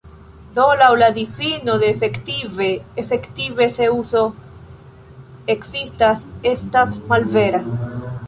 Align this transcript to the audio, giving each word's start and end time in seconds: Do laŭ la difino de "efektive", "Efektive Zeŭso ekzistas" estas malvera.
Do 0.59 0.63
laŭ 0.77 0.85
la 0.99 1.09
difino 1.17 1.73
de 1.81 1.89
"efektive", 1.95 2.69
"Efektive 3.03 3.67
Zeŭso 3.75 4.23
ekzistas" 5.55 6.27
estas 6.53 6.97
malvera. 7.13 7.63